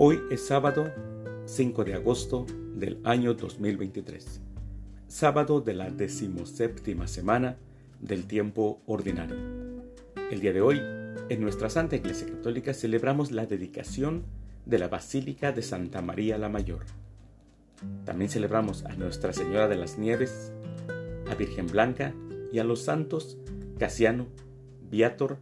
Hoy 0.00 0.22
es 0.30 0.46
sábado 0.46 0.92
5 1.46 1.84
de 1.84 1.94
agosto 1.94 2.46
del 2.76 3.00
año 3.02 3.34
2023, 3.34 4.40
sábado 5.08 5.60
de 5.60 5.74
la 5.74 5.90
decimoséptima 5.90 7.08
semana 7.08 7.56
del 7.98 8.28
tiempo 8.28 8.80
ordinario. 8.86 9.34
El 10.30 10.38
día 10.38 10.52
de 10.52 10.60
hoy, 10.60 10.80
en 11.28 11.40
nuestra 11.40 11.68
Santa 11.68 11.96
Iglesia 11.96 12.28
Católica 12.28 12.74
celebramos 12.74 13.32
la 13.32 13.46
dedicación 13.46 14.22
de 14.66 14.78
la 14.78 14.86
Basílica 14.86 15.50
de 15.50 15.62
Santa 15.62 16.00
María 16.00 16.38
la 16.38 16.48
Mayor. 16.48 16.84
También 18.04 18.30
celebramos 18.30 18.84
a 18.84 18.94
Nuestra 18.94 19.32
Señora 19.32 19.66
de 19.66 19.78
las 19.78 19.98
Nieves, 19.98 20.52
a 21.28 21.34
Virgen 21.34 21.66
Blanca 21.66 22.14
y 22.52 22.60
a 22.60 22.64
los 22.64 22.82
santos 22.82 23.36
Casiano, 23.80 24.28
Viator 24.88 25.38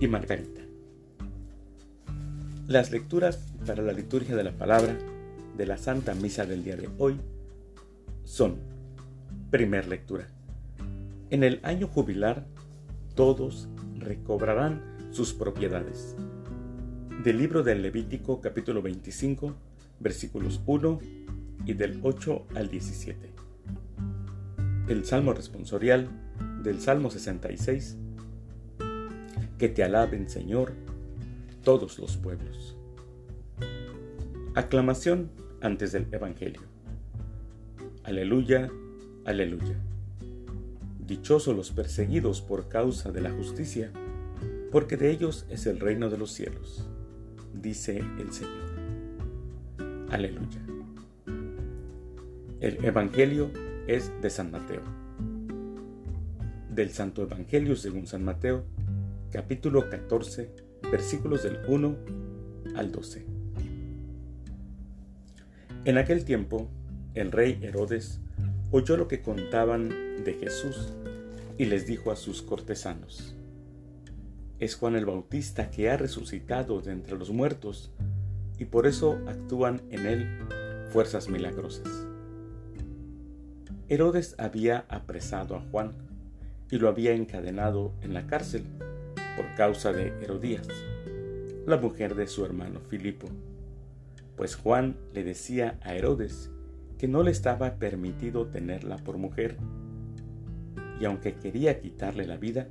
y 0.00 0.08
Margarita. 0.08 0.67
Las 2.68 2.90
lecturas 2.90 3.38
para 3.66 3.82
la 3.82 3.94
liturgia 3.94 4.36
de 4.36 4.44
la 4.44 4.52
palabra 4.52 4.98
de 5.56 5.64
la 5.64 5.78
Santa 5.78 6.12
Misa 6.12 6.44
del 6.44 6.64
día 6.64 6.76
de 6.76 6.90
hoy 6.98 7.18
son, 8.24 8.56
primer 9.50 9.88
lectura, 9.88 10.28
en 11.30 11.44
el 11.44 11.60
año 11.62 11.86
jubilar 11.88 12.44
todos 13.14 13.70
recobrarán 13.96 14.82
sus 15.12 15.32
propiedades. 15.32 16.14
Del 17.24 17.38
libro 17.38 17.62
del 17.62 17.80
Levítico 17.80 18.42
capítulo 18.42 18.82
25 18.82 19.54
versículos 19.98 20.60
1 20.66 20.98
y 21.64 21.72
del 21.72 22.00
8 22.02 22.48
al 22.54 22.68
17. 22.68 23.30
El 24.88 25.06
Salmo 25.06 25.32
responsorial 25.32 26.06
del 26.62 26.82
Salmo 26.82 27.10
66. 27.10 27.96
Que 29.56 29.70
te 29.70 29.82
alaben 29.82 30.28
Señor 30.28 30.74
todos 31.68 31.98
los 31.98 32.16
pueblos. 32.16 32.78
Aclamación 34.54 35.30
antes 35.60 35.92
del 35.92 36.06
Evangelio. 36.10 36.62
Aleluya, 38.04 38.70
aleluya. 39.26 39.76
Dichosos 40.98 41.54
los 41.54 41.70
perseguidos 41.70 42.40
por 42.40 42.70
causa 42.70 43.12
de 43.12 43.20
la 43.20 43.32
justicia, 43.32 43.92
porque 44.72 44.96
de 44.96 45.10
ellos 45.10 45.44
es 45.50 45.66
el 45.66 45.78
reino 45.78 46.08
de 46.08 46.16
los 46.16 46.32
cielos, 46.32 46.88
dice 47.52 47.98
el 47.98 48.32
Señor. 48.32 50.08
Aleluya. 50.08 50.64
El 52.60 52.82
Evangelio 52.82 53.50
es 53.86 54.10
de 54.22 54.30
San 54.30 54.50
Mateo. 54.50 54.80
Del 56.70 56.88
Santo 56.92 57.20
Evangelio 57.24 57.76
según 57.76 58.06
San 58.06 58.24
Mateo, 58.24 58.64
capítulo 59.30 59.90
14, 59.90 60.67
versículos 60.90 61.42
del 61.42 61.58
1 61.66 61.96
al 62.74 62.92
12. 62.92 63.24
En 65.84 65.98
aquel 65.98 66.24
tiempo, 66.24 66.68
el 67.14 67.32
rey 67.32 67.58
Herodes 67.62 68.20
oyó 68.70 68.96
lo 68.96 69.08
que 69.08 69.22
contaban 69.22 69.88
de 70.24 70.36
Jesús 70.40 70.92
y 71.56 71.66
les 71.66 71.86
dijo 71.86 72.10
a 72.10 72.16
sus 72.16 72.42
cortesanos, 72.42 73.34
es 74.58 74.74
Juan 74.74 74.96
el 74.96 75.06
Bautista 75.06 75.70
que 75.70 75.90
ha 75.90 75.96
resucitado 75.96 76.80
de 76.80 76.92
entre 76.92 77.16
los 77.16 77.30
muertos 77.30 77.92
y 78.58 78.64
por 78.64 78.86
eso 78.86 79.18
actúan 79.28 79.82
en 79.90 80.06
él 80.06 80.26
fuerzas 80.90 81.28
milagrosas. 81.28 81.88
Herodes 83.88 84.34
había 84.38 84.84
apresado 84.88 85.56
a 85.56 85.60
Juan 85.70 85.92
y 86.70 86.78
lo 86.78 86.88
había 86.88 87.14
encadenado 87.14 87.92
en 88.02 88.14
la 88.14 88.26
cárcel 88.26 88.64
por 89.38 89.54
causa 89.54 89.92
de 89.92 90.08
Herodías, 90.20 90.66
la 91.64 91.76
mujer 91.76 92.16
de 92.16 92.26
su 92.26 92.44
hermano 92.44 92.80
Filipo, 92.80 93.28
pues 94.36 94.56
Juan 94.56 94.96
le 95.14 95.22
decía 95.22 95.78
a 95.82 95.94
Herodes 95.94 96.50
que 96.98 97.06
no 97.06 97.22
le 97.22 97.30
estaba 97.30 97.76
permitido 97.76 98.48
tenerla 98.48 98.96
por 98.96 99.16
mujer, 99.16 99.56
y 101.00 101.04
aunque 101.04 101.36
quería 101.36 101.78
quitarle 101.78 102.26
la 102.26 102.36
vida, 102.36 102.66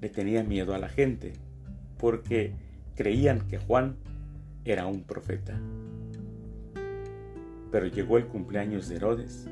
le 0.00 0.08
tenía 0.10 0.44
miedo 0.44 0.76
a 0.76 0.78
la 0.78 0.88
gente, 0.88 1.32
porque 1.98 2.52
creían 2.94 3.48
que 3.48 3.58
Juan 3.58 3.96
era 4.64 4.86
un 4.86 5.02
profeta. 5.02 5.60
Pero 7.72 7.88
llegó 7.88 8.16
el 8.16 8.28
cumpleaños 8.28 8.88
de 8.88 8.94
Herodes, 8.94 9.48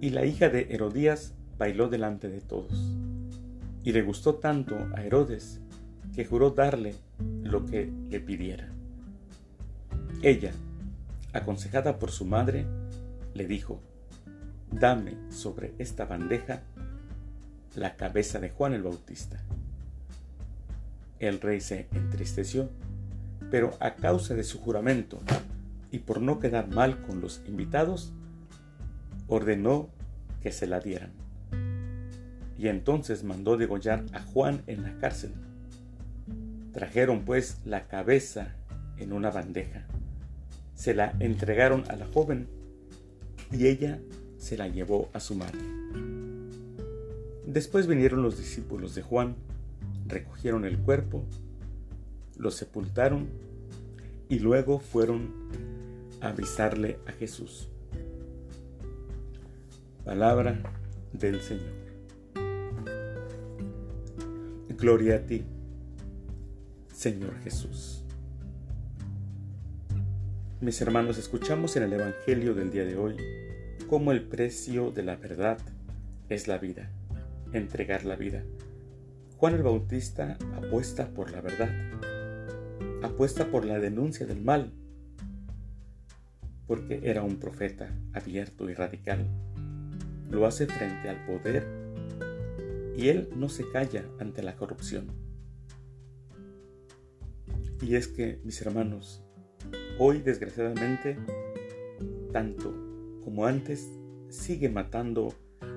y 0.00 0.10
la 0.10 0.24
hija 0.24 0.48
de 0.48 0.66
Herodías 0.70 1.36
bailó 1.56 1.88
delante 1.88 2.28
de 2.28 2.40
todos 2.40 2.99
y 3.82 3.92
le 3.92 4.02
gustó 4.02 4.36
tanto 4.36 4.76
a 4.94 5.02
Herodes 5.02 5.60
que 6.14 6.24
juró 6.24 6.50
darle 6.50 6.94
lo 7.42 7.64
que 7.66 7.90
le 8.10 8.20
pidiera. 8.20 8.68
Ella, 10.22 10.52
aconsejada 11.32 11.98
por 11.98 12.10
su 12.10 12.24
madre, 12.24 12.66
le 13.34 13.46
dijo, 13.46 13.80
dame 14.70 15.16
sobre 15.30 15.74
esta 15.78 16.04
bandeja 16.04 16.62
la 17.74 17.96
cabeza 17.96 18.38
de 18.40 18.50
Juan 18.50 18.74
el 18.74 18.82
Bautista. 18.82 19.40
El 21.18 21.40
rey 21.40 21.60
se 21.60 21.86
entristeció, 21.92 22.68
pero 23.50 23.76
a 23.80 23.94
causa 23.94 24.34
de 24.34 24.44
su 24.44 24.58
juramento 24.60 25.20
y 25.92 25.98
por 25.98 26.20
no 26.20 26.38
quedar 26.38 26.68
mal 26.68 27.02
con 27.02 27.20
los 27.20 27.40
invitados, 27.46 28.12
ordenó 29.28 29.88
que 30.42 30.52
se 30.52 30.66
la 30.66 30.80
dieran 30.80 31.12
y 32.60 32.68
entonces 32.68 33.24
mandó 33.24 33.56
degollar 33.56 34.04
a 34.12 34.20
Juan 34.20 34.62
en 34.66 34.82
la 34.82 34.98
cárcel. 34.98 35.32
Trajeron 36.74 37.24
pues 37.24 37.56
la 37.64 37.88
cabeza 37.88 38.54
en 38.98 39.14
una 39.14 39.30
bandeja, 39.30 39.86
se 40.74 40.92
la 40.92 41.14
entregaron 41.20 41.84
a 41.88 41.96
la 41.96 42.06
joven 42.06 42.48
y 43.50 43.66
ella 43.66 43.98
se 44.36 44.58
la 44.58 44.68
llevó 44.68 45.08
a 45.14 45.20
su 45.20 45.36
madre. 45.36 45.58
Después 47.46 47.86
vinieron 47.86 48.22
los 48.22 48.36
discípulos 48.36 48.94
de 48.94 49.00
Juan, 49.00 49.36
recogieron 50.06 50.66
el 50.66 50.78
cuerpo, 50.78 51.24
lo 52.36 52.50
sepultaron 52.50 53.30
y 54.28 54.38
luego 54.38 54.80
fueron 54.80 55.32
a 56.20 56.28
avisarle 56.28 56.98
a 57.06 57.12
Jesús. 57.12 57.70
Palabra 60.04 60.60
del 61.14 61.40
Señor. 61.40 61.89
Gloria 64.80 65.16
a 65.16 65.18
ti, 65.18 65.44
Señor 66.90 67.38
Jesús. 67.44 68.02
Mis 70.62 70.80
hermanos, 70.80 71.18
escuchamos 71.18 71.76
en 71.76 71.82
el 71.82 71.92
Evangelio 71.92 72.54
del 72.54 72.70
día 72.70 72.86
de 72.86 72.96
hoy 72.96 73.14
cómo 73.90 74.10
el 74.10 74.22
precio 74.22 74.90
de 74.90 75.02
la 75.02 75.16
verdad 75.16 75.58
es 76.30 76.48
la 76.48 76.56
vida, 76.56 76.88
entregar 77.52 78.06
la 78.06 78.16
vida. 78.16 78.42
Juan 79.36 79.56
el 79.56 79.62
Bautista 79.62 80.38
apuesta 80.56 81.08
por 81.08 81.30
la 81.30 81.42
verdad, 81.42 81.68
apuesta 83.02 83.50
por 83.50 83.66
la 83.66 83.78
denuncia 83.78 84.24
del 84.24 84.40
mal, 84.40 84.72
porque 86.66 87.02
era 87.02 87.22
un 87.22 87.36
profeta 87.36 87.90
abierto 88.14 88.70
y 88.70 88.72
radical. 88.72 89.26
Lo 90.30 90.46
hace 90.46 90.64
frente 90.64 91.10
al 91.10 91.22
poder 91.26 91.89
y 92.96 93.08
Él 93.08 93.28
no 93.36 93.48
se 93.48 93.68
calla 93.70 94.04
ante 94.18 94.42
la 94.42 94.56
corrupción. 94.56 95.08
Y 97.82 97.94
es 97.94 98.08
que, 98.08 98.40
mis 98.44 98.60
hermanos, 98.60 99.22
hoy 99.98 100.20
desgraciadamente, 100.20 101.18
tanto 102.32 102.74
como 103.24 103.46
antes, 103.46 103.88
sigue 104.28 104.68
matando 104.68 105.34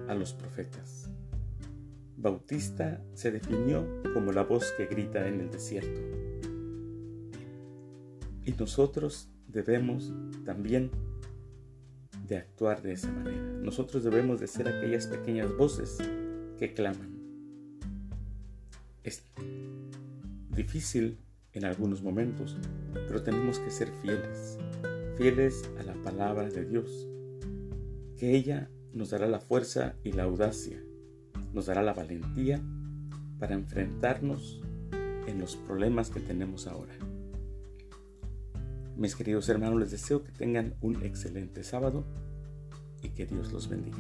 a 0.07 0.13
los 0.13 0.33
profetas. 0.33 1.10
Bautista 2.18 3.04
se 3.13 3.31
definió 3.31 3.86
como 4.13 4.31
la 4.31 4.44
voz 4.44 4.71
que 4.77 4.86
grita 4.86 5.27
en 5.27 5.42
el 5.42 5.50
desierto. 5.50 6.01
Y 8.45 8.51
nosotros 8.54 9.30
debemos 9.48 10.13
también 10.45 10.92
de 12.27 12.38
actuar 12.38 12.81
de 12.81 12.94
esa 12.94 13.12
manera. 13.12 13.42
Nosotros 13.62 14.04
debemos 14.04 14.39
de 14.39 14.48
ser 14.48 14.68
aquellas 14.68 15.07
pequeñas 15.07 15.56
voces 15.56 15.98
que 16.57 16.73
claman. 16.73 17.17
Es 19.03 19.23
difícil 20.55 21.17
en 21.53 21.65
algunos 21.65 22.01
momentos, 22.01 22.57
pero 22.94 23.21
tenemos 23.23 23.59
que 23.59 23.69
ser 23.69 23.89
fieles, 24.01 24.57
fieles 25.17 25.69
a 25.79 25.83
la 25.83 25.94
palabra 25.94 26.50
de 26.50 26.65
Dios, 26.65 27.07
que 28.17 28.35
ella 28.35 28.69
nos 28.94 29.11
dará 29.11 29.27
la 29.27 29.39
fuerza 29.39 29.95
y 30.03 30.11
la 30.11 30.23
audacia, 30.23 30.81
nos 31.53 31.67
dará 31.67 31.83
la 31.83 31.94
valentía 31.94 32.61
para 33.39 33.56
enfrentarnos 33.56 34.61
en 35.27 35.39
los 35.39 35.56
problemas 35.56 36.09
que 36.09 36.19
tenemos 36.19 36.67
ahora. 36.67 36.94
Mis 38.95 39.15
queridos 39.15 39.49
hermanos, 39.49 39.79
les 39.79 39.91
deseo 39.91 40.23
que 40.23 40.31
tengan 40.31 40.75
un 40.81 41.03
excelente 41.03 41.63
sábado 41.63 42.06
y 43.01 43.09
que 43.09 43.25
Dios 43.25 43.51
los 43.51 43.67
bendiga. 43.67 43.97